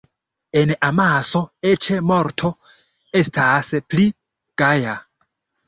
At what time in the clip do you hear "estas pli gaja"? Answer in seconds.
3.23-4.99